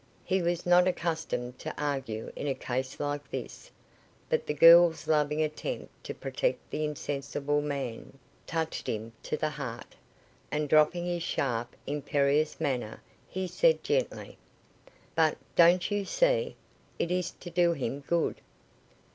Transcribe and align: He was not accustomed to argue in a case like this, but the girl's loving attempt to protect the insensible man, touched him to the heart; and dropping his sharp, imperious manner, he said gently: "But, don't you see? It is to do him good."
He 0.25 0.41
was 0.41 0.65
not 0.65 0.87
accustomed 0.87 1.59
to 1.59 1.79
argue 1.79 2.31
in 2.35 2.47
a 2.47 2.55
case 2.55 2.99
like 2.99 3.29
this, 3.29 3.69
but 4.29 4.47
the 4.47 4.53
girl's 4.55 5.07
loving 5.07 5.43
attempt 5.43 5.89
to 6.05 6.15
protect 6.15 6.71
the 6.71 6.83
insensible 6.83 7.61
man, 7.61 8.17
touched 8.47 8.87
him 8.87 9.11
to 9.21 9.37
the 9.37 9.49
heart; 9.51 9.93
and 10.51 10.67
dropping 10.67 11.05
his 11.05 11.21
sharp, 11.21 11.75
imperious 11.85 12.59
manner, 12.59 12.99
he 13.29 13.45
said 13.45 13.83
gently: 13.83 14.39
"But, 15.13 15.37
don't 15.55 15.91
you 15.91 16.03
see? 16.03 16.55
It 16.97 17.11
is 17.11 17.29
to 17.39 17.51
do 17.51 17.73
him 17.73 17.99
good." 17.99 18.41